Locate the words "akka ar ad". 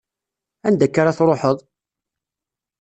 0.87-1.15